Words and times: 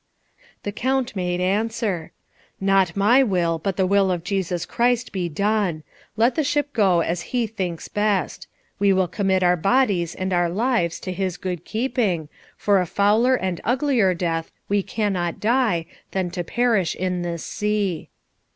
The 0.63 0.71
Count 0.71 1.15
made 1.15 1.39
answer, 1.39 2.11
"Not 2.59 2.97
my 2.97 3.21
will, 3.21 3.59
but 3.59 3.77
the 3.77 3.85
will 3.85 4.09
of 4.09 4.23
Jesus 4.23 4.65
Christ 4.65 5.11
be 5.11 5.29
done. 5.29 5.83
Let 6.17 6.33
the 6.33 6.43
ship 6.43 6.73
go 6.73 7.01
as 7.01 7.21
He 7.29 7.45
thinks 7.45 7.87
best. 7.87 8.47
We 8.79 8.93
will 8.93 9.07
commit 9.07 9.43
our 9.43 9.55
bodies 9.55 10.15
and 10.15 10.33
our 10.33 10.49
lives 10.49 10.99
to 11.01 11.11
His 11.13 11.37
good 11.37 11.65
keeping, 11.65 12.29
for 12.57 12.81
a 12.81 12.87
fouler 12.87 13.35
and 13.35 13.59
an 13.59 13.63
uglier 13.63 14.15
death 14.15 14.49
we 14.67 14.81
cannot 14.81 15.39
die, 15.39 15.85
than 16.13 16.31
to 16.31 16.43
perish 16.43 16.95
in 16.95 17.21
this 17.21 17.45
sea." 17.45 18.09